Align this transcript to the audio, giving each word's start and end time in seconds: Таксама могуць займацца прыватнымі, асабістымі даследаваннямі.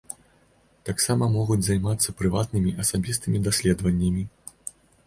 Таксама 0.89 1.27
могуць 1.35 1.59
займацца 1.67 2.17
прыватнымі, 2.23 2.75
асабістымі 2.87 3.47
даследаваннямі. 3.51 4.31